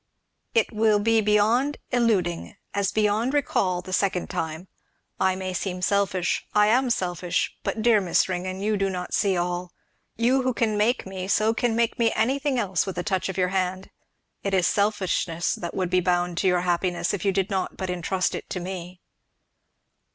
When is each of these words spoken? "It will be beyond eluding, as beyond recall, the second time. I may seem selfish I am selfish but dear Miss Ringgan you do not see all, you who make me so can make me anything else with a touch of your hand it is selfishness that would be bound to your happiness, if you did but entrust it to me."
"It 0.55 0.71
will 0.71 0.97
be 0.97 1.21
beyond 1.21 1.77
eluding, 1.91 2.55
as 2.73 2.91
beyond 2.91 3.35
recall, 3.35 3.83
the 3.83 3.93
second 3.93 4.31
time. 4.31 4.67
I 5.19 5.35
may 5.35 5.53
seem 5.53 5.83
selfish 5.83 6.43
I 6.55 6.65
am 6.75 6.89
selfish 6.89 7.55
but 7.61 7.83
dear 7.83 8.01
Miss 8.01 8.27
Ringgan 8.27 8.61
you 8.61 8.77
do 8.77 8.89
not 8.89 9.13
see 9.13 9.37
all, 9.37 9.71
you 10.17 10.41
who 10.41 10.53
make 10.75 11.05
me 11.05 11.27
so 11.27 11.53
can 11.53 11.75
make 11.75 11.99
me 11.99 12.11
anything 12.15 12.57
else 12.57 12.87
with 12.87 12.97
a 12.97 13.03
touch 13.03 13.29
of 13.29 13.37
your 13.37 13.49
hand 13.49 13.91
it 14.41 14.55
is 14.55 14.65
selfishness 14.65 15.53
that 15.53 15.75
would 15.75 15.91
be 15.91 15.99
bound 15.99 16.35
to 16.39 16.47
your 16.47 16.61
happiness, 16.61 17.13
if 17.13 17.23
you 17.23 17.31
did 17.31 17.49
but 17.71 17.91
entrust 17.91 18.33
it 18.33 18.49
to 18.49 18.59
me." 18.59 19.01